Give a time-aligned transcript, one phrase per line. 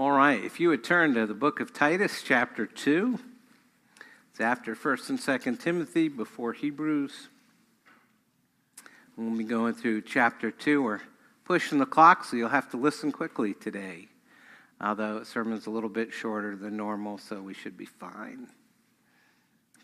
[0.00, 3.18] All right, if you would turn to the book of Titus, chapter 2.
[4.30, 7.28] It's after 1st and 2nd Timothy, before Hebrews.
[9.18, 10.82] We'll be going through chapter 2.
[10.82, 11.02] We're
[11.44, 14.08] pushing the clock, so you'll have to listen quickly today.
[14.80, 18.48] Although the sermon's a little bit shorter than normal, so we should be fine.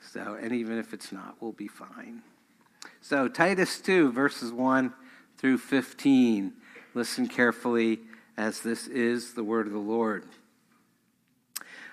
[0.01, 2.23] So, and even if it's not, we'll be fine.
[3.03, 4.95] So, Titus 2, verses 1
[5.37, 6.55] through 15.
[6.95, 7.99] Listen carefully
[8.37, 10.25] as this is the word of the Lord.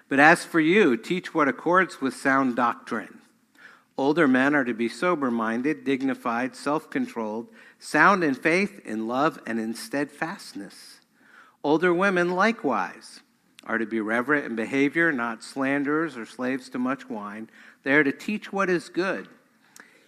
[0.10, 3.20] But as for you, teach what accords with sound doctrine.
[3.98, 7.48] Older men are to be sober minded, dignified, self controlled,
[7.80, 11.00] sound in faith, in love, and in steadfastness.
[11.64, 13.22] Older women likewise
[13.66, 17.50] are to be reverent in behavior, not slanderers or slaves to much wine.
[17.84, 19.30] They are to teach what is good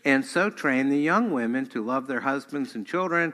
[0.05, 3.33] and so train the young women to love their husbands and children,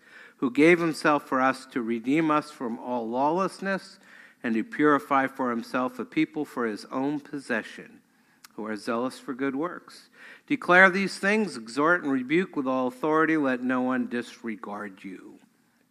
[0.41, 3.99] who gave himself for us to redeem us from all lawlessness
[4.43, 7.99] and to purify for himself a people for his own possession,
[8.55, 10.09] who are zealous for good works.
[10.47, 15.35] Declare these things, exhort and rebuke with all authority, let no one disregard you.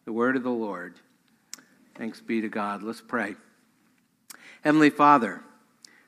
[0.04, 0.94] The word of the Lord.
[1.94, 2.82] Thanks be to God.
[2.82, 3.36] Let's pray.
[4.62, 5.42] Heavenly Father,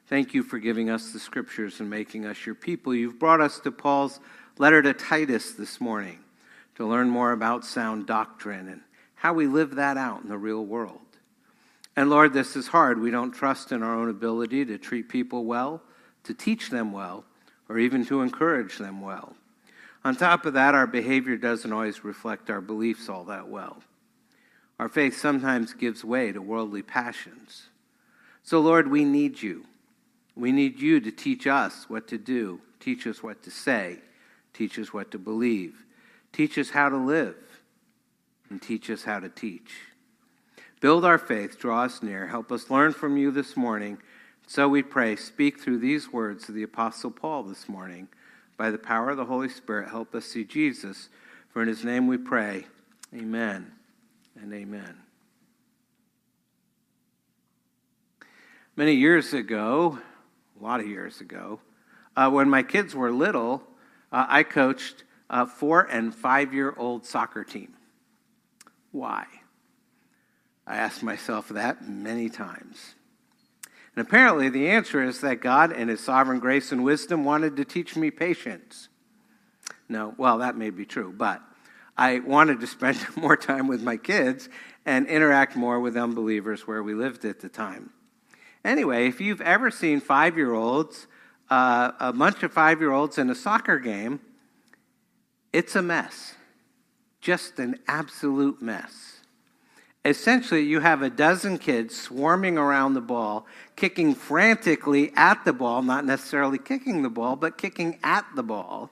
[0.08, 2.94] Thank you for giving us the scriptures and making us your people.
[2.94, 4.20] You've brought us to Paul's
[4.58, 6.21] letter to Titus this morning
[6.82, 8.80] to learn more about sound doctrine and
[9.14, 10.98] how we live that out in the real world.
[11.94, 13.00] And Lord, this is hard.
[13.00, 15.80] We don't trust in our own ability to treat people well,
[16.24, 17.24] to teach them well,
[17.68, 19.36] or even to encourage them well.
[20.04, 23.80] On top of that, our behavior doesn't always reflect our beliefs all that well.
[24.80, 27.68] Our faith sometimes gives way to worldly passions.
[28.42, 29.66] So, Lord, we need you.
[30.34, 34.00] We need you to teach us what to do, teach us what to say,
[34.52, 35.84] teach us what to believe,
[36.32, 37.36] teach us how to live,
[38.50, 39.72] and teach us how to teach.
[40.80, 43.98] Build our faith, draw us near, help us learn from you this morning.
[44.46, 48.08] So we pray, speak through these words of the Apostle Paul this morning.
[48.56, 51.08] By the power of the Holy Spirit, help us see Jesus.
[51.50, 52.66] For in his name we pray.
[53.14, 53.72] Amen
[54.40, 54.96] and amen.
[58.74, 59.98] Many years ago,
[60.58, 61.60] a lot of years ago,
[62.16, 63.62] uh, when my kids were little,
[64.10, 67.72] uh, I coached a four and five year old soccer team.
[68.92, 69.24] Why?
[70.66, 72.94] I asked myself that many times.
[73.96, 77.64] And apparently, the answer is that God, in His sovereign grace and wisdom, wanted to
[77.64, 78.88] teach me patience.
[79.88, 81.42] No, well, that may be true, but
[81.96, 84.48] I wanted to spend more time with my kids
[84.86, 87.90] and interact more with unbelievers where we lived at the time.
[88.64, 91.06] Anyway, if you've ever seen five year olds,
[91.50, 94.20] uh, a bunch of five year olds in a soccer game,
[95.52, 96.34] it's a mess.
[97.20, 99.20] Just an absolute mess.
[100.04, 103.46] Essentially, you have a dozen kids swarming around the ball,
[103.76, 108.90] kicking frantically at the ball, not necessarily kicking the ball, but kicking at the ball.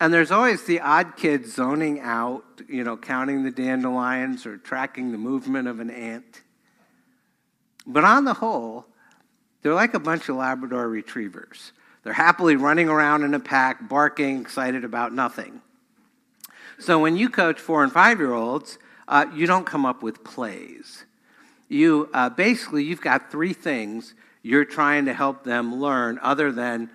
[0.00, 5.10] And there's always the odd kid zoning out, you know, counting the dandelions or tracking
[5.10, 6.42] the movement of an ant.
[7.84, 8.86] But on the whole,
[9.62, 11.72] they're like a bunch of Labrador retrievers.
[12.08, 15.60] They're happily running around in a pack, barking, excited about nothing.
[16.78, 20.24] So when you coach four and five year olds, uh, you don't come up with
[20.24, 21.04] plays.
[21.68, 26.88] You uh, basically you've got three things you're trying to help them learn, other than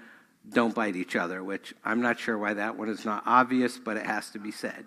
[0.52, 3.98] don't bite each other, which I'm not sure why that one is not obvious, but
[3.98, 4.84] it has to be said.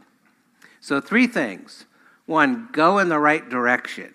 [0.81, 1.85] So three things:
[2.27, 4.13] one, go in the right direction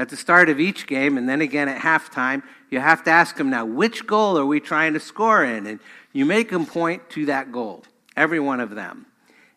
[0.00, 3.36] at the start of each game and then again at halftime, you have to ask
[3.36, 5.66] them now, which goal are we trying to score in?
[5.66, 5.78] And
[6.14, 7.84] you make them point to that goal,
[8.16, 9.04] every one of them.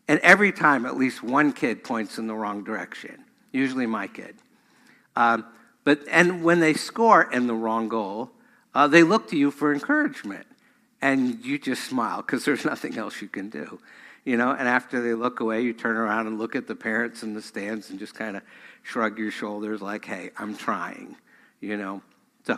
[0.09, 3.23] And every time, at least one kid points in the wrong direction,
[3.53, 4.35] usually my kid.
[5.15, 5.45] Um,
[5.85, 8.29] but and when they score in the wrong goal,
[8.75, 10.45] uh, they look to you for encouragement,
[11.01, 13.79] and you just smile because there's nothing else you can do,
[14.25, 14.51] you know.
[14.51, 17.41] And after they look away, you turn around and look at the parents in the
[17.41, 18.43] stands and just kind of
[18.83, 21.15] shrug your shoulders, like, "Hey, I'm trying,"
[21.59, 22.01] you know.
[22.45, 22.57] So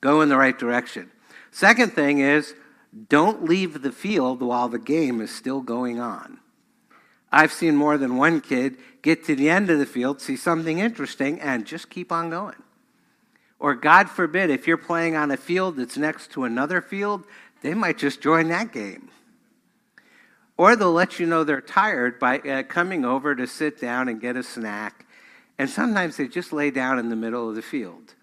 [0.00, 1.10] go in the right direction.
[1.50, 2.54] Second thing is,
[3.08, 6.38] don't leave the field while the game is still going on.
[7.30, 10.78] I've seen more than one kid get to the end of the field, see something
[10.78, 12.62] interesting, and just keep on going.
[13.58, 17.24] Or, God forbid, if you're playing on a field that's next to another field,
[17.62, 19.10] they might just join that game.
[20.56, 24.20] Or they'll let you know they're tired by uh, coming over to sit down and
[24.20, 25.06] get a snack.
[25.58, 28.14] And sometimes they just lay down in the middle of the field,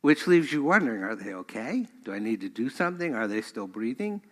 [0.00, 1.86] which leaves you wondering are they okay?
[2.04, 3.14] Do I need to do something?
[3.14, 4.22] Are they still breathing?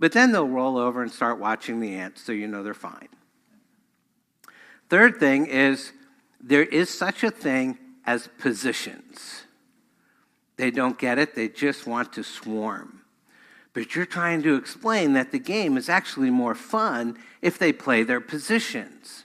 [0.00, 3.08] But then they'll roll over and start watching the ants so you know they're fine.
[4.88, 5.92] Third thing is
[6.40, 9.44] there is such a thing as positions.
[10.56, 12.97] They don't get it, they just want to swarm.
[13.78, 18.02] But you're trying to explain that the game is actually more fun if they play
[18.02, 19.24] their positions.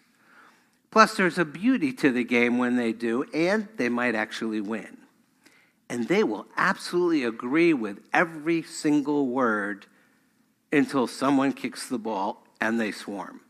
[0.92, 5.00] Plus, there's a beauty to the game when they do, and they might actually win.
[5.90, 9.88] And they will absolutely agree with every single word
[10.72, 13.42] until someone kicks the ball and they swarm.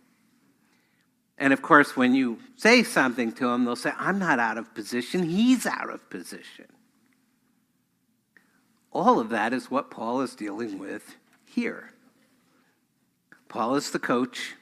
[1.38, 4.74] And of course, when you say something to them, they'll say, I'm not out of
[4.74, 6.68] position, he's out of position.
[8.94, 11.92] All of that is what Paul is dealing with here.
[13.50, 14.54] Paul is the coach,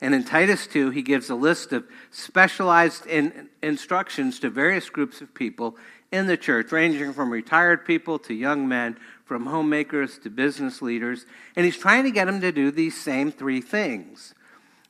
[0.00, 5.20] and in Titus 2, he gives a list of specialized in, instructions to various groups
[5.20, 5.76] of people
[6.12, 11.24] in the church, ranging from retired people to young men, from homemakers to business leaders.
[11.56, 14.34] And he's trying to get them to do these same three things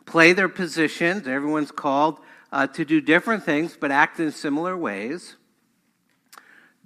[0.06, 1.28] play their positions.
[1.28, 2.18] Everyone's called
[2.50, 5.36] uh, to do different things, but act in similar ways.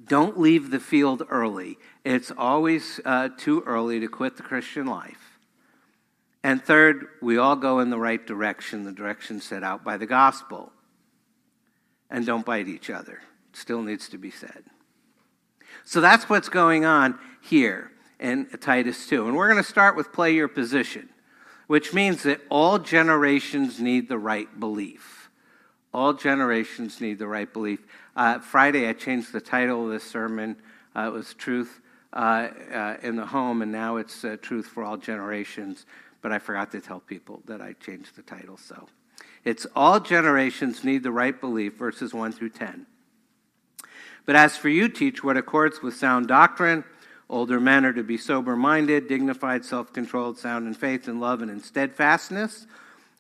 [0.03, 1.79] Don't leave the field early.
[2.05, 5.39] It's always uh, too early to quit the Christian life.
[6.43, 10.07] And third, we all go in the right direction, the direction set out by the
[10.07, 10.73] gospel.
[12.11, 13.21] And don't bite each other.
[13.53, 14.65] Still needs to be said.
[15.85, 19.27] So that's what's going on here in Titus 2.
[19.27, 21.09] And we're going to start with play your position
[21.67, 25.31] which means that all generations need the right belief.
[25.93, 27.81] All generations need the right belief.
[28.17, 30.57] Uh, Friday, I changed the title of this sermon.
[30.95, 31.81] Uh, it was Truth
[32.13, 35.87] uh, uh in the Home, and now it's uh, Truth for All Generations.
[36.23, 38.57] But I forgot to tell people that I changed the title.
[38.57, 38.87] So
[39.45, 42.87] it's All Generations Need the Right Belief, verses 1 through 10.
[44.27, 46.85] But as for you, teach what accords with sound doctrine
[47.29, 51.41] Older men are to be sober minded, dignified, self controlled, sound in faith and love
[51.41, 52.67] and in steadfastness.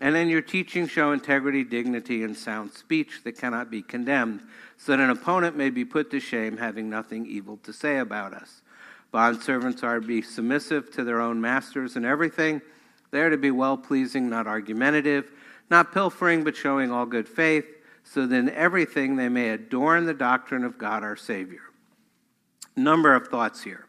[0.00, 4.40] and in your teaching, show integrity, dignity, and sound speech that cannot be condemned,
[4.76, 8.32] so that an opponent may be put to shame, having nothing evil to say about
[8.32, 8.62] us.
[9.12, 12.60] Bondservants are to be submissive to their own masters in everything.
[13.10, 15.32] They are to be well pleasing, not argumentative,
[15.70, 17.66] not pilfering, but showing all good faith,
[18.04, 21.62] so that in everything they may adorn the doctrine of God our Savior.
[22.76, 23.86] Number of thoughts here.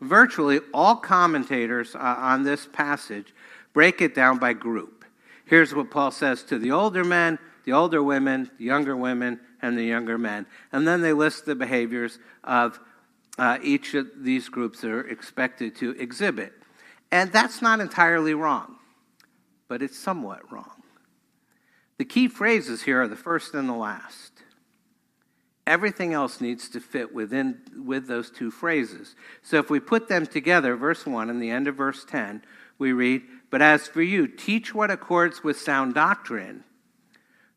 [0.00, 3.34] Virtually all commentators uh, on this passage
[3.72, 4.99] break it down by group.
[5.50, 9.76] Here's what Paul says to the older men, the older women, the younger women, and
[9.76, 10.46] the younger men.
[10.70, 12.78] And then they list the behaviors of
[13.36, 16.52] uh, each of these groups that are expected to exhibit.
[17.10, 18.76] And that's not entirely wrong,
[19.66, 20.84] but it's somewhat wrong.
[21.98, 24.44] The key phrases here are the first and the last.
[25.66, 29.16] Everything else needs to fit within with those two phrases.
[29.42, 32.44] So if we put them together, verse 1 and the end of verse 10,
[32.78, 36.64] we read, But as for you, teach what accords with sound doctrine,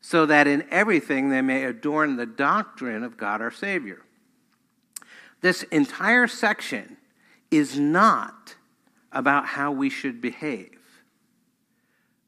[0.00, 4.02] so that in everything they may adorn the doctrine of God our Savior.
[5.40, 6.96] This entire section
[7.50, 8.56] is not
[9.12, 10.78] about how we should behave,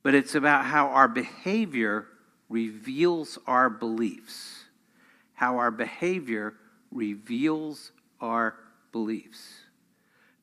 [0.02, 2.06] but it's about how our behavior
[2.48, 4.64] reveals our beliefs.
[5.34, 6.54] How our behavior
[6.90, 8.56] reveals our
[8.92, 9.52] beliefs.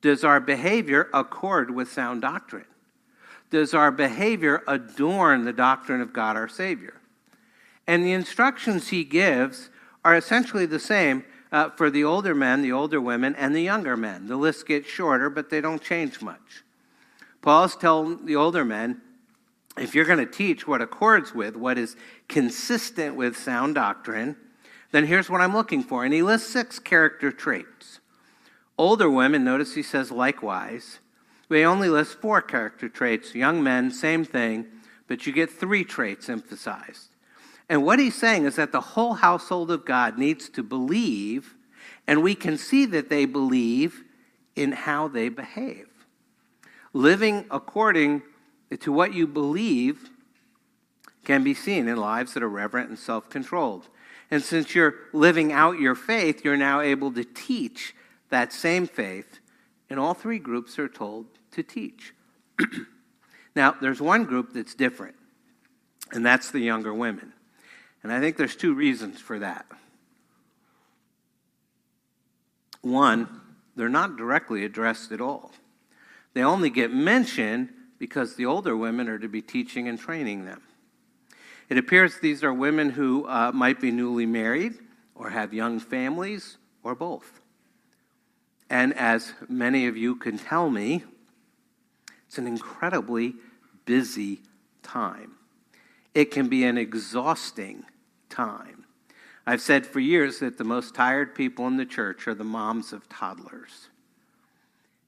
[0.02, 2.66] Does our behavior accord with sound doctrine?
[3.50, 6.94] Does our behavior adorn the doctrine of God our Savior?
[7.86, 9.70] And the instructions he gives
[10.04, 13.96] are essentially the same uh, for the older men, the older women, and the younger
[13.96, 14.26] men.
[14.26, 16.64] The list gets shorter, but they don't change much.
[17.42, 19.00] Paul's telling the older men
[19.76, 21.96] if you're going to teach what accords with, what is
[22.28, 24.36] consistent with sound doctrine,
[24.92, 26.04] then here's what I'm looking for.
[26.04, 28.00] And he lists six character traits.
[28.78, 31.00] Older women, notice he says likewise.
[31.48, 33.34] We only list four character traits.
[33.34, 34.66] Young men, same thing,
[35.08, 37.08] but you get three traits emphasized.
[37.68, 41.54] And what he's saying is that the whole household of God needs to believe,
[42.06, 44.04] and we can see that they believe
[44.54, 45.88] in how they behave.
[46.92, 48.22] Living according
[48.80, 50.10] to what you believe
[51.24, 53.88] can be seen in lives that are reverent and self controlled.
[54.30, 57.94] And since you're living out your faith, you're now able to teach
[58.30, 59.38] that same faith,
[59.94, 62.14] and all three groups are told to teach.
[63.54, 65.14] now, there's one group that's different,
[66.10, 67.32] and that's the younger women.
[68.02, 69.66] And I think there's two reasons for that.
[72.82, 73.40] One,
[73.76, 75.52] they're not directly addressed at all.
[76.32, 77.68] They only get mentioned
[78.00, 80.60] because the older women are to be teaching and training them.
[81.68, 84.74] It appears these are women who uh, might be newly married
[85.14, 87.43] or have young families or both.
[88.74, 91.04] And as many of you can tell me,
[92.26, 93.34] it's an incredibly
[93.84, 94.40] busy
[94.82, 95.36] time.
[96.12, 97.84] It can be an exhausting
[98.28, 98.84] time.
[99.46, 102.92] I've said for years that the most tired people in the church are the moms
[102.92, 103.90] of toddlers.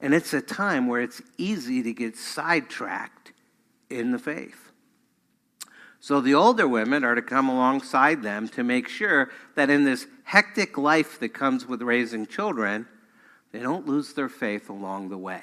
[0.00, 3.32] And it's a time where it's easy to get sidetracked
[3.90, 4.70] in the faith.
[5.98, 10.06] So the older women are to come alongside them to make sure that in this
[10.22, 12.86] hectic life that comes with raising children,
[13.56, 15.40] they don't lose their faith along the way.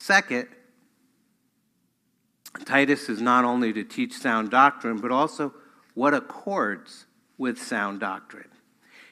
[0.00, 0.48] Second,
[2.64, 5.54] Titus is not only to teach sound doctrine, but also
[5.94, 7.06] what accords
[7.38, 8.48] with sound doctrine.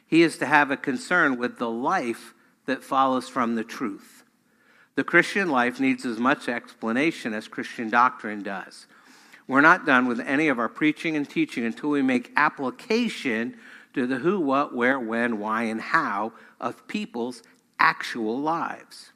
[0.04, 2.35] He is to have a concern with the life
[2.66, 4.25] that follows from the truth.
[4.97, 8.88] The Christian life needs as much explanation as Christian doctrine does.
[9.47, 13.56] We're not done with any of our preaching and teaching until we make application
[13.94, 17.42] to the who, what, where, when, why, and how of people's
[17.78, 19.12] actual lives.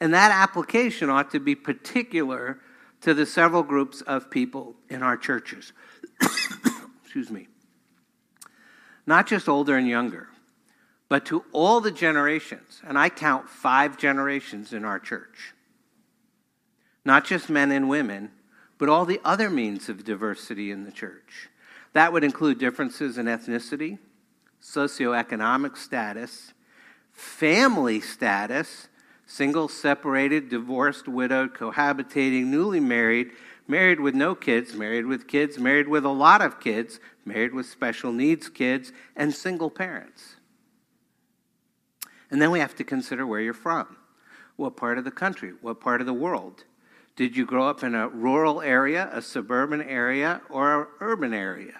[0.00, 2.58] And that application ought to be particular
[3.02, 5.72] to the several groups of people in our churches.
[7.02, 7.48] Excuse me.
[9.06, 10.28] Not just older and younger
[11.10, 12.80] but to all the generations.
[12.86, 15.52] And I count five generations in our church.
[17.04, 18.30] Not just men and women,
[18.78, 21.49] but all the other means of diversity in the church.
[21.92, 23.98] That would include differences in ethnicity,
[24.62, 26.52] socioeconomic status,
[27.12, 28.88] family status,
[29.26, 33.30] single, separated, divorced, widowed, cohabitating, newly married,
[33.66, 37.66] married with no kids, married with kids, married with a lot of kids, married with
[37.66, 40.36] special needs kids, and single parents.
[42.30, 43.96] And then we have to consider where you're from.
[44.56, 45.52] What part of the country?
[45.60, 46.64] What part of the world?
[47.20, 51.78] Did you grow up in a rural area, a suburban area, or an urban area?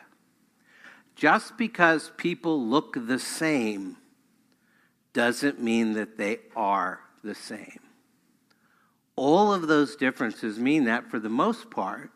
[1.16, 3.96] Just because people look the same
[5.14, 7.80] doesn't mean that they are the same.
[9.16, 12.10] All of those differences mean that, for the most part,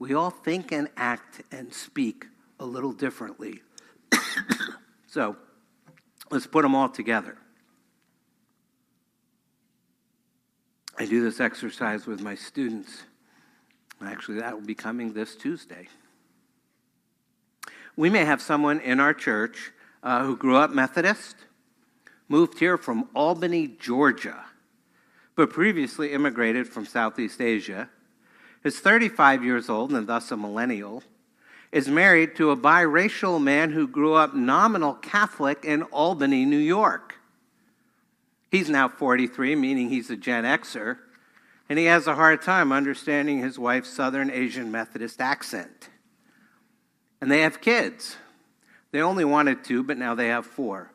[0.00, 2.26] we all think and act and speak
[2.58, 3.62] a little differently.
[5.06, 5.36] so
[6.32, 7.38] let's put them all together.
[11.00, 13.04] I do this exercise with my students.
[14.04, 15.86] Actually, that will be coming this Tuesday.
[17.94, 19.70] We may have someone in our church
[20.02, 21.36] uh, who grew up Methodist,
[22.28, 24.44] moved here from Albany, Georgia,
[25.36, 27.88] but previously immigrated from Southeast Asia,
[28.64, 31.04] is 35 years old and thus a millennial,
[31.70, 37.17] is married to a biracial man who grew up nominal Catholic in Albany, New York.
[38.50, 40.98] He's now 43, meaning he's a Gen Xer,
[41.68, 45.90] and he has a hard time understanding his wife's Southern Asian Methodist accent.
[47.20, 48.16] And they have kids.
[48.90, 50.92] They only wanted two, but now they have four.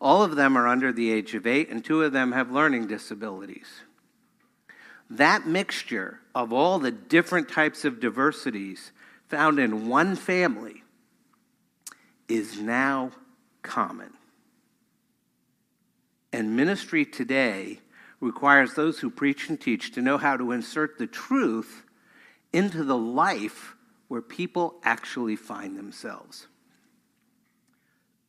[0.00, 2.88] All of them are under the age of eight, and two of them have learning
[2.88, 3.82] disabilities.
[5.08, 8.90] That mixture of all the different types of diversities
[9.28, 10.82] found in one family
[12.28, 13.12] is now
[13.62, 14.15] common.
[16.36, 17.80] And ministry today
[18.20, 21.82] requires those who preach and teach to know how to insert the truth
[22.52, 23.74] into the life
[24.08, 26.46] where people actually find themselves.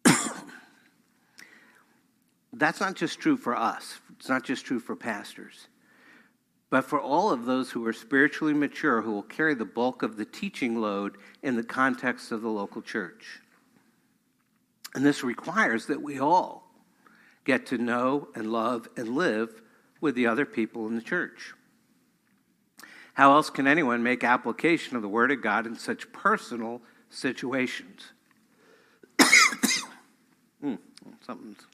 [2.54, 5.68] That's not just true for us, it's not just true for pastors,
[6.70, 10.16] but for all of those who are spiritually mature who will carry the bulk of
[10.16, 13.42] the teaching load in the context of the local church.
[14.96, 16.67] And this requires that we all
[17.48, 19.62] get to know and love and live
[20.02, 21.54] with the other people in the church.
[23.14, 28.12] How else can anyone make application of the Word of God in such personal situations?
[30.64, 30.78] mm,
[31.26, 31.66] something's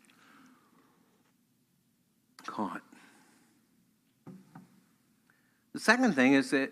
[2.45, 2.81] caught.
[5.73, 6.71] The second thing is that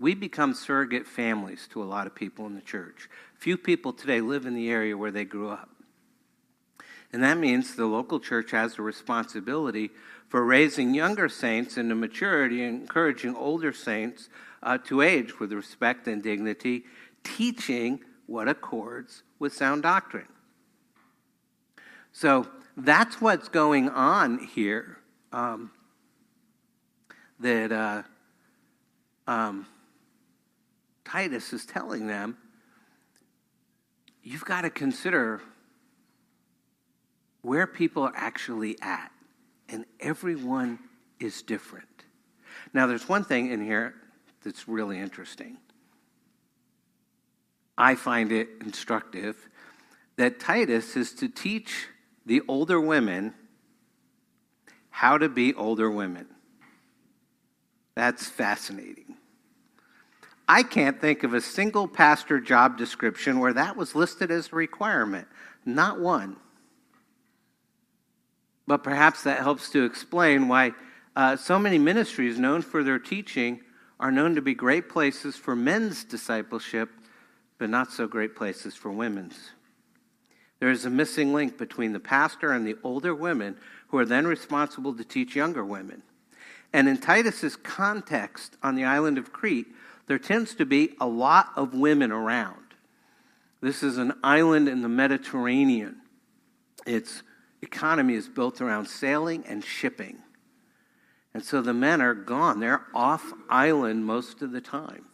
[0.00, 3.10] we become surrogate families to a lot of people in the church.
[3.38, 5.68] Few people today live in the area where they grew up.
[7.12, 9.90] And that means the local church has a responsibility
[10.28, 14.30] for raising younger saints into maturity and encouraging older saints
[14.62, 16.84] uh, to age with respect and dignity,
[17.22, 20.28] teaching what accords with sound doctrine.
[22.12, 24.98] So that's what's going on here.
[25.32, 25.70] Um,
[27.40, 28.02] that uh,
[29.26, 29.66] um,
[31.04, 32.36] Titus is telling them
[34.22, 35.42] you've got to consider
[37.42, 39.10] where people are actually at,
[39.68, 40.78] and everyone
[41.20, 41.86] is different.
[42.72, 43.94] Now, there's one thing in here
[44.42, 45.58] that's really interesting.
[47.76, 49.48] I find it instructive
[50.16, 51.86] that Titus is to teach
[52.26, 53.34] the older women
[54.90, 56.26] how to be older women.
[57.94, 59.16] That's fascinating.
[60.46, 64.56] I can't think of a single pastor job description where that was listed as a
[64.56, 65.26] requirement.
[65.64, 66.36] Not one.
[68.66, 70.72] But perhaps that helps to explain why
[71.16, 73.60] uh, so many ministries known for their teaching
[73.98, 76.90] are known to be great places for men's discipleship,
[77.58, 79.50] but not so great places for women's.
[80.58, 83.56] There is a missing link between the pastor and the older women
[83.88, 86.02] who are then responsible to teach younger women.
[86.72, 89.66] And in Titus's context on the island of Crete,
[90.06, 92.56] there tends to be a lot of women around.
[93.60, 95.96] This is an island in the Mediterranean.
[96.86, 97.22] Its
[97.62, 100.18] economy is built around sailing and shipping.
[101.34, 102.60] And so the men are gone.
[102.60, 105.06] They're off island most of the time,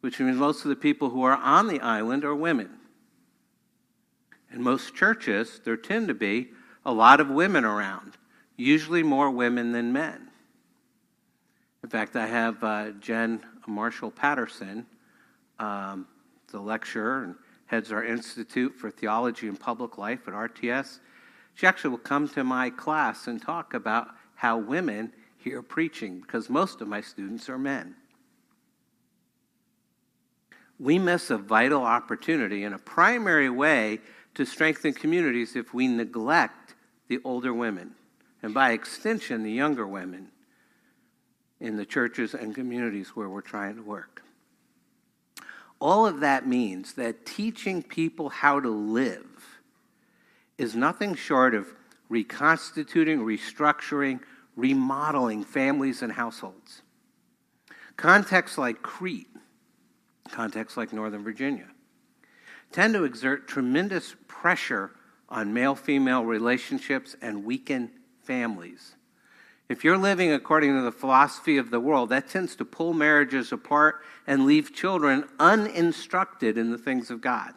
[0.00, 2.70] which means most of the people who are on the island are women.
[4.52, 6.48] In most churches, there tend to be
[6.84, 8.16] a lot of women around,
[8.56, 10.28] usually more women than men.
[11.84, 14.86] In fact, I have uh, Jen Marshall Patterson,
[15.58, 16.06] um,
[16.50, 17.34] the lecturer and
[17.66, 20.98] heads our Institute for Theology and Public Life at RTS.
[21.60, 26.48] She actually will come to my class and talk about how women hear preaching because
[26.48, 27.96] most of my students are men.
[30.78, 33.98] We miss a vital opportunity in a primary way
[34.36, 36.76] to strengthen communities if we neglect
[37.08, 37.94] the older women,
[38.42, 40.28] and by extension, the younger women
[41.60, 44.22] in the churches and communities where we're trying to work.
[45.78, 49.29] All of that means that teaching people how to live
[50.60, 51.72] is nothing short of
[52.10, 54.20] reconstituting, restructuring,
[54.56, 56.82] remodeling families and households.
[57.96, 59.30] Contexts like Crete,
[60.30, 61.66] contexts like Northern Virginia,
[62.72, 64.90] tend to exert tremendous pressure
[65.30, 67.90] on male female relationships and weaken
[68.22, 68.96] families.
[69.70, 73.50] If you're living according to the philosophy of the world, that tends to pull marriages
[73.50, 77.54] apart and leave children uninstructed in the things of God.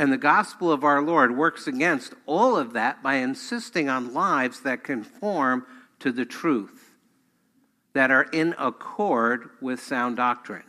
[0.00, 4.60] And the gospel of our Lord works against all of that by insisting on lives
[4.60, 5.66] that conform
[5.98, 6.92] to the truth,
[7.92, 10.62] that are in accord with sound doctrine.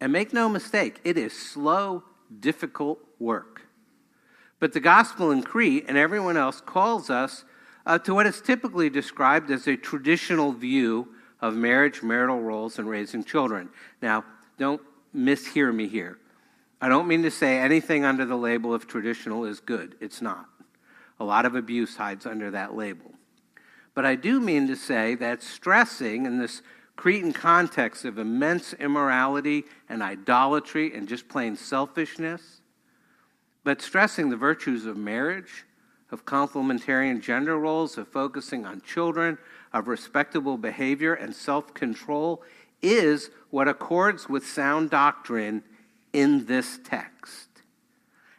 [0.00, 2.02] And make no mistake, it is slow,
[2.40, 3.66] difficult work.
[4.60, 7.44] But the gospel in Crete and everyone else calls us
[7.84, 11.08] uh, to what is typically described as a traditional view
[11.42, 13.68] of marriage, marital roles, and raising children.
[14.00, 14.24] Now,
[14.58, 14.80] don't
[15.14, 16.16] mishear me here.
[16.80, 19.96] I don't mean to say anything under the label of traditional is good.
[20.00, 20.46] It's not.
[21.18, 23.12] A lot of abuse hides under that label.
[23.94, 26.62] But I do mean to say that stressing in this
[26.96, 32.60] Cretan context of immense immorality and idolatry and just plain selfishness,
[33.64, 35.64] but stressing the virtues of marriage
[36.10, 39.38] of complementarian gender roles, of focusing on children,
[39.72, 42.42] of respectable behavior and self control
[42.82, 45.62] is what accords with sound doctrine
[46.12, 47.48] in this text.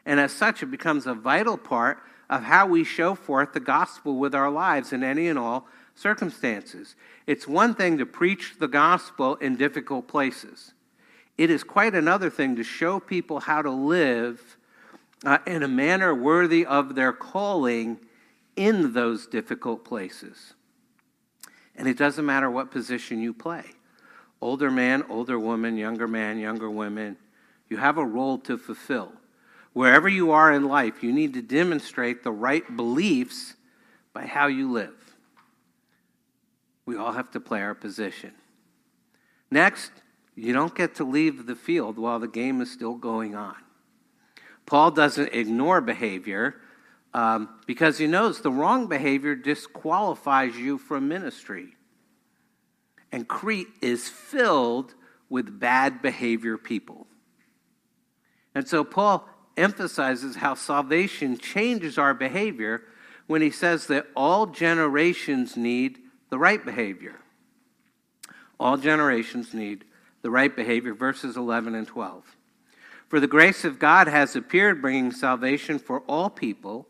[0.06, 4.18] And as such, it becomes a vital part of how we show forth the gospel
[4.18, 6.96] with our lives in any and all circumstances.
[7.28, 10.74] It's one thing to preach the gospel in difficult places,
[11.38, 14.58] it is quite another thing to show people how to live
[15.26, 17.98] uh, in a manner worthy of their calling
[18.56, 20.54] in those difficult places.
[21.76, 23.64] And it doesn't matter what position you play
[24.42, 27.18] older man, older woman, younger man, younger women
[27.72, 29.14] you have a role to fulfill.
[29.72, 33.56] Wherever you are in life, you need to demonstrate the right beliefs
[34.14, 34.94] by how you live.
[36.86, 38.34] We all have to play our position.
[39.50, 39.92] Next,
[40.36, 43.56] you don't get to leave the field while the game is still going on.
[44.66, 46.56] Paul doesn't ignore behavior
[47.14, 51.70] um, because he knows the wrong behavior disqualifies you from ministry.
[53.14, 54.94] And Crete is filled
[55.30, 57.08] with bad behavior people.
[58.54, 62.84] And so Paul emphasizes how salvation changes our behavior
[63.28, 67.16] when he says that all generations need the right behavior.
[68.60, 69.86] All generations need
[70.22, 72.36] the right behavior, verses 11 and 12.
[73.08, 76.88] For the grace of God has appeared, bringing salvation for all people,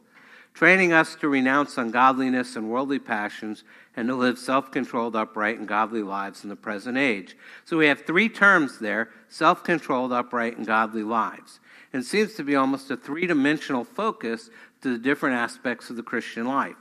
[0.54, 3.64] training us to renounce ungodliness and worldly passions
[3.96, 7.36] and to live self controlled, upright, and godly lives in the present age.
[7.66, 11.60] So we have three terms there self controlled, upright, and godly lives.
[11.94, 14.50] And seems to be almost a three dimensional focus
[14.82, 16.76] to the different aspects of the Christian life.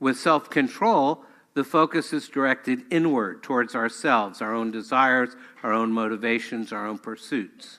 [0.00, 1.24] With self control,
[1.54, 6.98] the focus is directed inward towards ourselves, our own desires, our own motivations, our own
[6.98, 7.78] pursuits.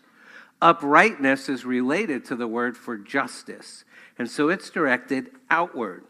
[0.62, 3.86] Uprightness is related to the word for justice,
[4.18, 6.04] and so it's directed outward.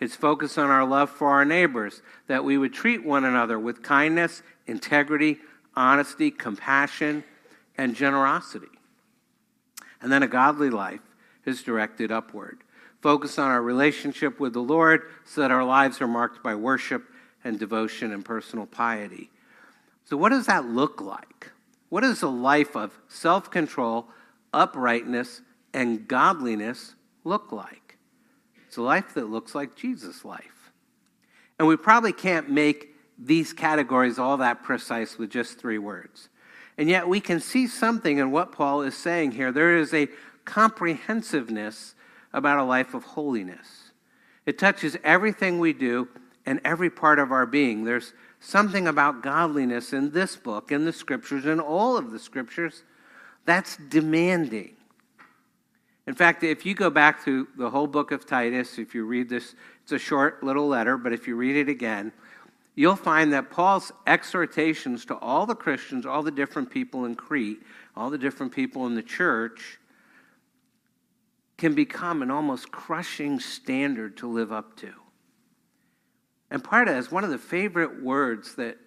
[0.00, 3.82] It's focused on our love for our neighbors, that we would treat one another with
[3.82, 5.38] kindness, integrity,
[5.74, 7.24] honesty, compassion,
[7.76, 8.68] and generosity.
[10.00, 11.00] And then a godly life
[11.44, 12.58] is directed upward
[13.00, 17.04] focused on our relationship with the Lord so that our lives are marked by worship
[17.44, 19.30] and devotion and personal piety.
[20.04, 21.50] So, what does that look like?
[21.88, 24.06] What does a life of self control,
[24.52, 25.42] uprightness,
[25.72, 26.94] and godliness
[27.24, 27.96] look like?
[28.66, 30.72] It's a life that looks like Jesus' life.
[31.58, 36.28] And we probably can't make these categories all that precise with just three words.
[36.76, 39.50] And yet we can see something in what Paul is saying here.
[39.50, 40.08] There is a
[40.44, 41.94] comprehensiveness
[42.32, 43.90] about a life of holiness.
[44.46, 46.08] It touches everything we do
[46.46, 47.84] and every part of our being.
[47.84, 52.84] There's something about godliness in this book, in the scriptures, in all of the scriptures,
[53.44, 54.77] that's demanding.
[56.08, 59.28] In fact, if you go back to the whole book of Titus, if you read
[59.28, 62.12] this, it's a short little letter, but if you read it again,
[62.74, 67.62] you'll find that Paul's exhortations to all the Christians, all the different people in Crete,
[67.94, 69.78] all the different people in the church,
[71.58, 74.90] can become an almost crushing standard to live up to.
[76.50, 78.78] And part of it is one of the favorite words that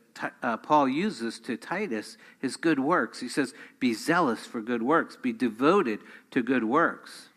[0.41, 3.19] uh, Paul uses to Titus is good works.
[3.19, 5.99] He says, Be zealous for good works, be devoted
[6.31, 7.29] to good works.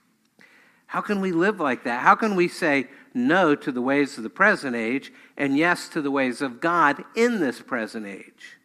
[0.87, 2.03] How can we live like that?
[2.03, 6.01] How can we say no to the ways of the present age and yes to
[6.01, 8.59] the ways of God in this present age?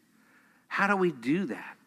[0.67, 1.77] How do we do that?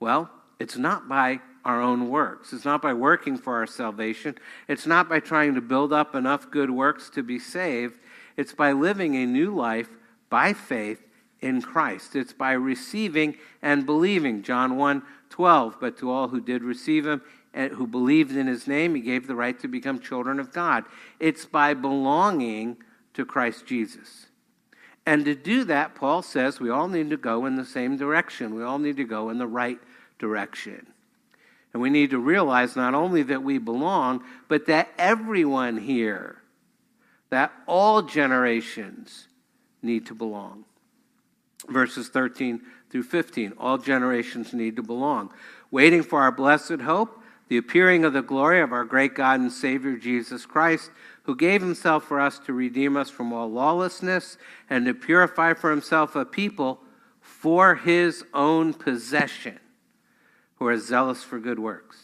[0.00, 2.52] Well, it's not by our own works.
[2.52, 4.36] It's not by working for our salvation.
[4.66, 7.98] It's not by trying to build up enough good works to be saved.
[8.36, 9.90] It's by living a new life
[10.32, 11.06] by faith
[11.42, 12.16] in Christ.
[12.16, 14.42] It's by receiving and believing.
[14.42, 15.76] John 1 12.
[15.78, 17.20] But to all who did receive him
[17.52, 20.84] and who believed in his name, he gave the right to become children of God.
[21.20, 22.78] It's by belonging
[23.12, 24.26] to Christ Jesus.
[25.04, 28.54] And to do that, Paul says we all need to go in the same direction.
[28.54, 29.78] We all need to go in the right
[30.18, 30.86] direction.
[31.74, 36.38] And we need to realize not only that we belong, but that everyone here,
[37.28, 39.28] that all generations
[39.82, 40.64] need to belong.
[41.68, 45.32] Verses 13 through 15 all generations need to belong.
[45.70, 47.18] Waiting for our blessed hope,
[47.48, 50.90] the appearing of the glory of our great God and Savior Jesus Christ,
[51.24, 54.36] who gave himself for us to redeem us from all lawlessness
[54.68, 56.80] and to purify for himself a people
[57.20, 59.58] for his own possession
[60.56, 62.01] who are zealous for good works.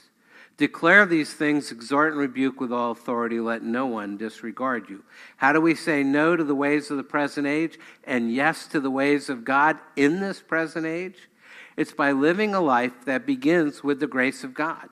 [0.59, 3.39] Declare these things, exhort and rebuke with all authority.
[3.39, 5.05] Let no one disregard you.
[5.37, 8.81] How do we say no to the ways of the present age and yes to
[8.81, 11.29] the ways of God in this present age?
[11.77, 14.89] It's by living a life that begins with the grace of God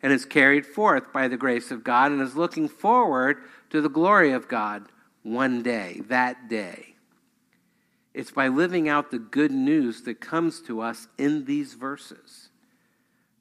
[0.00, 3.38] and is carried forth by the grace of God and is looking forward
[3.70, 4.84] to the glory of God
[5.24, 6.94] one day, that day.
[8.14, 12.50] It's by living out the good news that comes to us in these verses.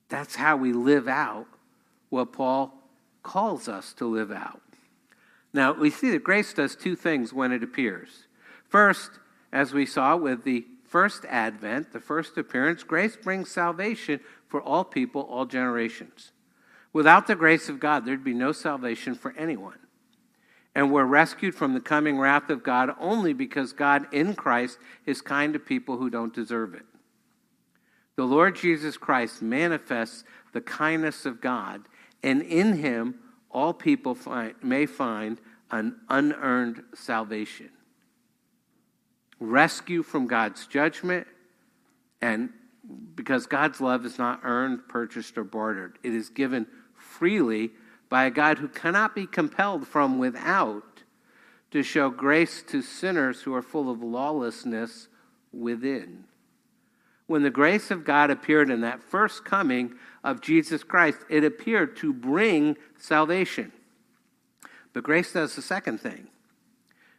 [0.10, 1.46] That's how we live out
[2.10, 2.74] what Paul
[3.24, 4.62] calls us to live out.
[5.54, 8.28] Now, we see that grace does two things when it appears.
[8.68, 9.12] First,
[9.52, 14.84] as we saw with the first advent, the first appearance, grace brings salvation for all
[14.84, 16.32] people, all generations.
[16.94, 19.78] Without the grace of God, there'd be no salvation for anyone.
[20.76, 25.22] And we're rescued from the coming wrath of God only because God in Christ is
[25.22, 26.86] kind to people who don't deserve it.
[28.16, 31.88] The Lord Jesus Christ manifests the kindness of God,
[32.24, 33.16] and in him
[33.50, 35.40] all people find, may find
[35.72, 37.70] an unearned salvation.
[39.40, 41.28] Rescue from God's judgment,
[42.22, 42.50] And
[43.16, 47.72] because God's love is not earned, purchased, or bartered, it is given freely
[48.10, 51.04] by a God who cannot be compelled from without
[51.72, 55.08] to show grace to sinners who are full of lawlessness
[55.54, 56.26] within.
[57.30, 61.96] When the grace of God appeared in that first coming of Jesus Christ, it appeared
[61.98, 63.72] to bring salvation.
[64.94, 66.30] But grace does the second thing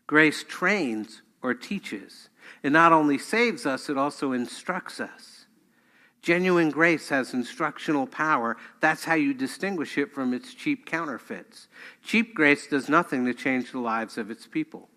[0.09, 2.29] grace trains or teaches.
[2.65, 5.47] It not only saves us, it also instructs us.
[6.23, 8.57] Genuine grace has instructional power.
[8.81, 11.69] That's how you distinguish it from its cheap counterfeits.
[12.03, 14.90] Cheap grace does nothing to change the lives of its people.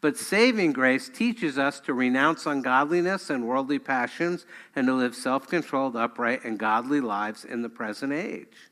[0.00, 5.48] But saving grace teaches us to renounce ungodliness and worldly passions and to live self
[5.48, 8.70] controlled, upright, and godly lives in the present age.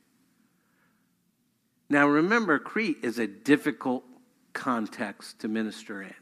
[1.89, 4.05] Now, remember, Crete is a difficult
[4.53, 6.15] context to minister in.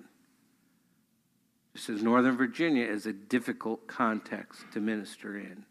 [1.75, 5.65] Just as Northern Virginia is a difficult context to minister in.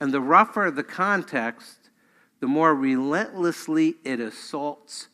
[0.00, 1.90] And the rougher the context,
[2.40, 5.08] the more relentlessly it assaults.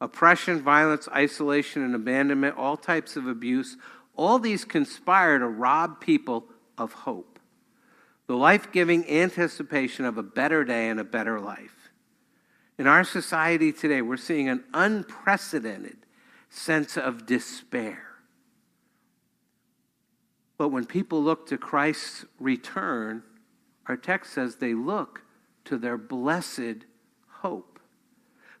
[0.00, 3.76] Oppression, violence, isolation, and abandonment, all types of abuse,
[4.16, 7.38] all these conspire to rob people of hope.
[8.26, 11.90] The life giving anticipation of a better day and a better life.
[12.78, 15.96] In our society today, we're seeing an unprecedented
[16.48, 18.04] sense of despair.
[20.58, 23.22] But when people look to Christ's return,
[23.86, 25.22] our text says they look
[25.64, 26.84] to their blessed
[27.28, 27.77] hope.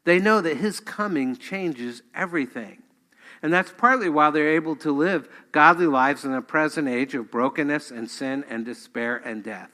[0.08, 2.82] They know that his coming changes everything.
[3.42, 7.30] And that's partly why they're able to live godly lives in the present age of
[7.30, 9.70] brokenness and sin and despair and death.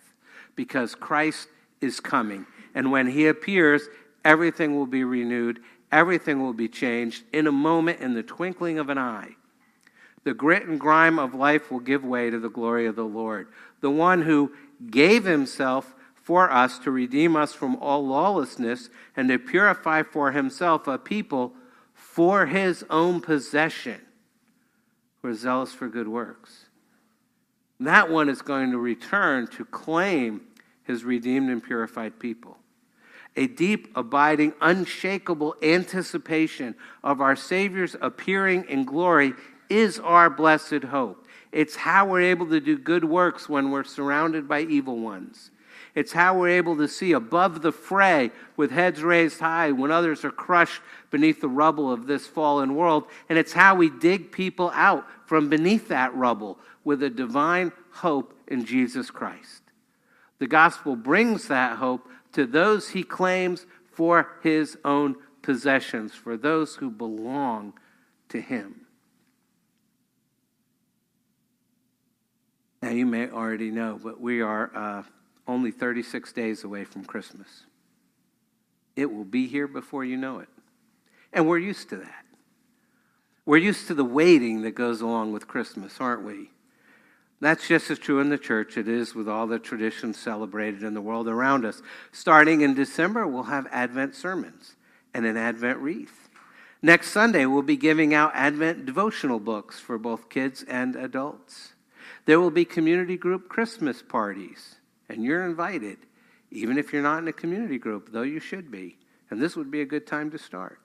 [0.56, 1.48] Because Christ
[1.80, 2.46] is coming.
[2.74, 3.88] And when he appears,
[4.24, 5.60] everything will be renewed
[5.94, 9.36] Everything will be changed in a moment, in the twinkling of an eye.
[10.24, 13.46] The grit and grime of life will give way to the glory of the Lord,
[13.80, 14.50] the one who
[14.90, 15.93] gave himself
[16.24, 21.52] for us to redeem us from all lawlessness and to purify for himself a people
[21.92, 24.00] for his own possession
[25.20, 26.66] who are zealous for good works.
[27.78, 30.40] That one is going to return to claim
[30.82, 32.56] his redeemed and purified people
[33.36, 39.34] a deep, abiding, unshakable anticipation of our Savior's appearing in glory
[39.68, 41.26] is our blessed hope.
[41.50, 45.50] It's how we're able to do good works when we're surrounded by evil ones.
[45.94, 50.24] It's how we're able to see above the fray with heads raised high when others
[50.24, 53.04] are crushed beneath the rubble of this fallen world.
[53.28, 58.36] And it's how we dig people out from beneath that rubble with a divine hope
[58.48, 59.62] in Jesus Christ.
[60.40, 66.74] The gospel brings that hope to those he claims for his own possessions, for those
[66.74, 67.72] who belong
[68.30, 68.80] to him.
[72.82, 75.02] Now, you may already know, but we are uh,
[75.46, 77.64] only 36 days away from Christmas.
[78.96, 80.48] It will be here before you know it.
[81.32, 82.24] And we're used to that.
[83.46, 86.50] We're used to the waiting that goes along with Christmas, aren't we?
[87.40, 90.94] That's just as true in the church it is with all the traditions celebrated in
[90.94, 91.82] the world around us.
[92.10, 94.76] Starting in December, we'll have Advent sermons
[95.12, 96.30] and an Advent wreath.
[96.80, 101.74] Next Sunday, we'll be giving out Advent devotional books for both kids and adults.
[102.26, 104.76] There will be community group Christmas parties,
[105.08, 105.98] and you're invited,
[106.50, 108.98] even if you're not in a community group, though you should be.
[109.30, 110.80] And this would be a good time to start.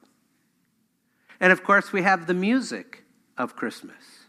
[1.39, 3.03] And of course, we have the music
[3.37, 4.19] of Christmas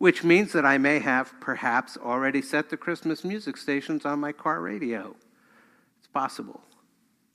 [0.00, 4.32] which means that I may have perhaps already set the Christmas music stations on my
[4.32, 5.14] car radio.
[5.98, 6.62] It's possible.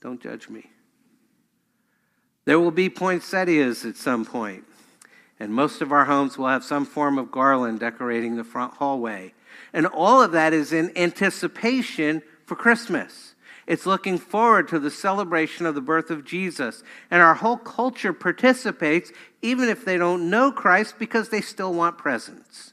[0.00, 0.68] Don't judge me.
[2.44, 4.64] There will be poinsettias at some point,
[5.38, 9.32] and most of our homes will have some form of garland decorating the front hallway.
[9.72, 13.34] And all of that is in anticipation for Christmas.
[13.66, 16.82] It's looking forward to the celebration of the birth of Jesus.
[17.10, 19.10] And our whole culture participates,
[19.42, 22.72] even if they don't know Christ, because they still want presents.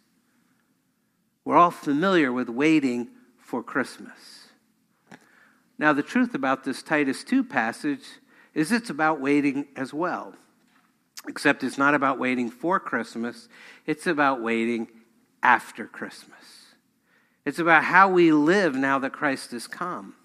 [1.45, 4.47] We're all familiar with waiting for Christmas.
[5.77, 8.05] Now, the truth about this Titus 2 passage
[8.53, 10.35] is it's about waiting as well.
[11.27, 13.47] Except it's not about waiting for Christmas,
[13.85, 14.87] it's about waiting
[15.41, 16.62] after Christmas.
[17.45, 20.15] It's about how we live now that Christ has come.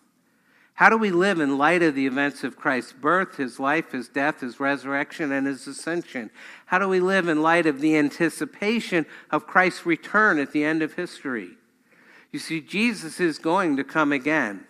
[0.74, 4.08] How do we live in light of the events of Christ's birth, his life, his
[4.08, 6.30] death, his resurrection, and his ascension?
[6.66, 10.80] How do we live in light of the anticipation of Christ's return at the end
[10.82, 11.50] of history?
[12.30, 14.66] You see, Jesus is going to come again.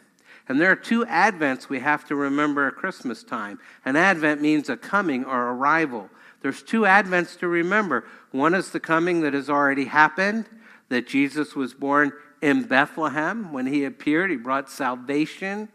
[0.48, 3.58] And there are two Advents we have to remember at Christmas time.
[3.84, 6.08] An Advent means a coming or arrival.
[6.40, 8.06] There's two Advents to remember.
[8.30, 10.46] One is the coming that has already happened,
[10.88, 13.52] that Jesus was born in Bethlehem.
[13.52, 15.68] When he appeared, he brought salvation.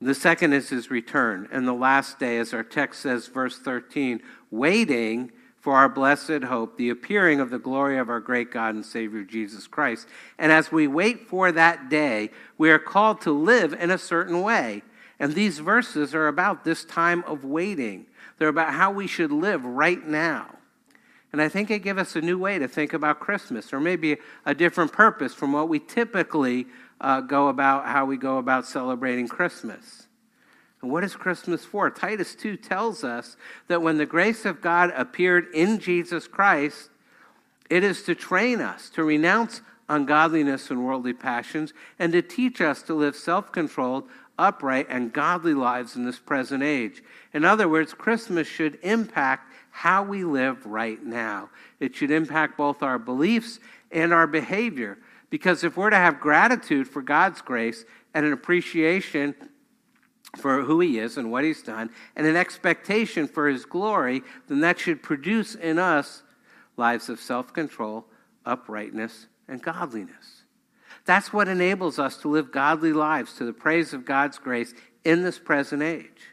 [0.00, 1.48] The second is his return.
[1.50, 6.76] And the last day, as our text says, verse 13, waiting for our blessed hope,
[6.76, 10.06] the appearing of the glory of our great God and Savior Jesus Christ.
[10.38, 14.42] And as we wait for that day, we are called to live in a certain
[14.42, 14.82] way.
[15.18, 18.06] And these verses are about this time of waiting.
[18.38, 20.55] They're about how we should live right now.
[21.32, 24.16] And I think it gives us a new way to think about Christmas, or maybe
[24.44, 26.66] a different purpose from what we typically
[27.00, 30.06] uh, go about, how we go about celebrating Christmas.
[30.82, 31.90] And what is Christmas for?
[31.90, 33.36] Titus 2 tells us
[33.68, 36.90] that when the grace of God appeared in Jesus Christ,
[37.68, 42.82] it is to train us to renounce ungodliness and worldly passions and to teach us
[42.82, 44.08] to live self controlled,
[44.38, 47.02] upright, and godly lives in this present age.
[47.32, 51.50] In other words, Christmas should impact how we live right now.
[51.80, 53.60] It should impact both our beliefs
[53.92, 54.96] and our behavior.
[55.28, 57.84] Because if we're to have gratitude for God's grace
[58.14, 59.34] and an appreciation
[60.38, 64.60] for who he is and what he's done, and an expectation for his glory, then
[64.60, 66.22] that should produce in us
[66.78, 68.06] lives of self control,
[68.46, 70.44] uprightness, and godliness.
[71.04, 74.72] That's what enables us to live godly lives to the praise of God's grace
[75.04, 76.32] in this present age.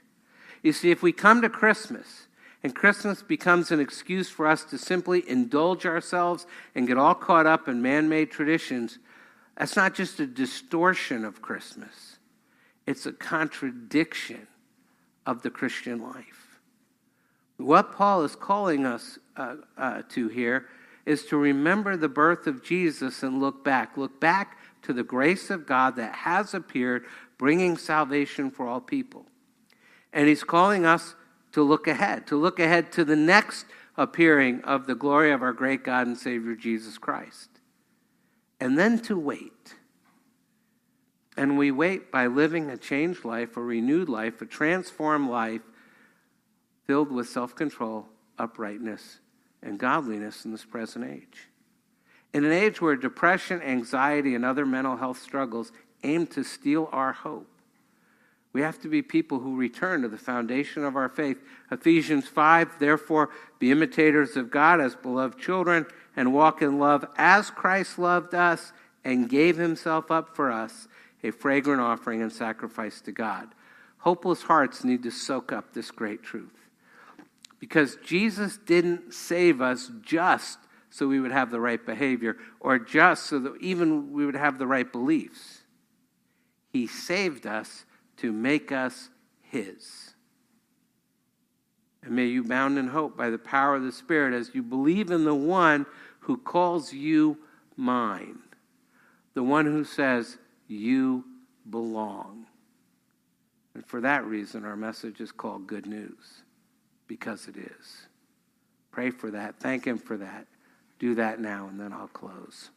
[0.61, 2.27] You see, if we come to Christmas
[2.63, 6.45] and Christmas becomes an excuse for us to simply indulge ourselves
[6.75, 8.99] and get all caught up in man made traditions,
[9.57, 12.13] that's not just a distortion of Christmas
[12.85, 14.47] it's a contradiction
[15.25, 16.59] of the Christian life.
[17.57, 20.67] What Paul is calling us uh, uh, to here
[21.05, 23.97] is to remember the birth of Jesus and look back.
[23.97, 27.05] Look back to the grace of God that has appeared,
[27.37, 29.25] bringing salvation for all people.
[30.11, 31.15] And he's calling us
[31.53, 35.53] to look ahead, to look ahead to the next appearing of the glory of our
[35.53, 37.49] great God and Savior Jesus Christ.
[38.59, 39.75] And then to wait
[41.35, 45.61] and we wait by living a changed life, a renewed life, a transformed life
[46.85, 49.19] filled with self control, uprightness,
[49.61, 51.49] and godliness in this present age.
[52.33, 55.71] In an age where depression, anxiety, and other mental health struggles
[56.03, 57.47] aim to steal our hope,
[58.53, 61.39] we have to be people who return to the foundation of our faith.
[61.71, 67.49] Ephesians 5 Therefore, be imitators of God as beloved children, and walk in love as
[67.49, 68.71] Christ loved us
[69.03, 70.87] and gave himself up for us
[71.23, 73.49] a fragrant offering and sacrifice to God.
[73.99, 76.53] Hopeless hearts need to soak up this great truth.
[77.59, 83.25] Because Jesus didn't save us just so we would have the right behavior or just
[83.25, 85.61] so that even we would have the right beliefs.
[86.71, 87.85] He saved us
[88.23, 89.09] to make us
[89.41, 90.13] His.
[92.03, 95.11] And may you bound in hope by the power of the Spirit as you believe
[95.11, 95.85] in the one
[96.21, 97.37] who calls you
[97.75, 98.39] mine,
[99.33, 100.37] the one who says,
[100.69, 101.25] you
[101.69, 102.45] belong.
[103.73, 106.43] And for that reason, our message is called Good News,
[107.07, 108.07] because it is.
[108.89, 109.59] Pray for that.
[109.59, 110.47] Thank Him for that.
[110.97, 112.69] Do that now, and then I'll close.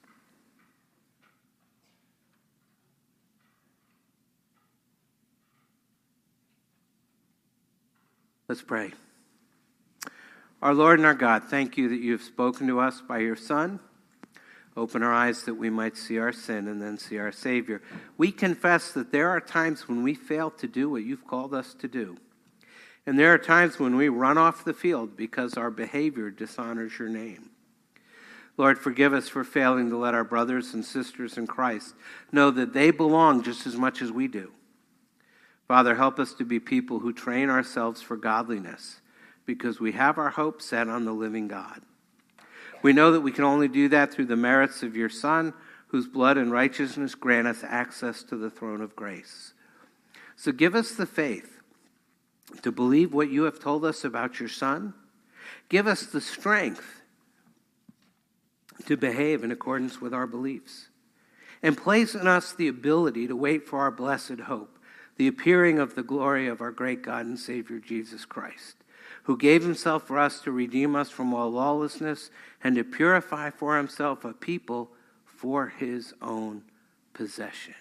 [8.48, 8.92] Let's pray.
[10.62, 13.34] Our Lord and our God, thank you that you have spoken to us by your
[13.34, 13.80] Son.
[14.76, 17.82] Open our eyes that we might see our sin and then see our Savior.
[18.16, 21.74] We confess that there are times when we fail to do what you've called us
[21.74, 22.18] to do.
[23.04, 27.08] And there are times when we run off the field because our behavior dishonors your
[27.08, 27.50] name.
[28.56, 31.94] Lord, forgive us for failing to let our brothers and sisters in Christ
[32.30, 34.52] know that they belong just as much as we do.
[35.68, 39.00] Father, help us to be people who train ourselves for godliness
[39.44, 41.82] because we have our hope set on the living God.
[42.82, 45.54] We know that we can only do that through the merits of your Son,
[45.88, 49.54] whose blood and righteousness grant us access to the throne of grace.
[50.36, 51.60] So give us the faith
[52.62, 54.94] to believe what you have told us about your Son.
[55.68, 57.02] Give us the strength
[58.86, 60.88] to behave in accordance with our beliefs.
[61.62, 64.75] And place in us the ability to wait for our blessed hope,
[65.16, 68.76] the appearing of the glory of our great God and Savior Jesus Christ
[69.26, 72.30] who gave himself for us to redeem us from all lawlessness
[72.62, 74.88] and to purify for himself a people
[75.24, 76.62] for his own
[77.12, 77.74] possession.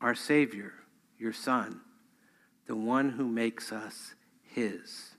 [0.00, 0.74] Our Savior,
[1.18, 1.80] your Son,
[2.68, 4.14] the one who makes us
[4.44, 5.16] his,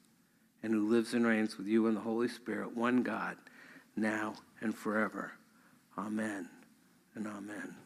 [0.61, 3.36] and who lives and reigns with you in the Holy Spirit, one God,
[3.97, 5.34] now and forever.
[5.97, 6.47] Amen
[7.16, 7.83] and amen.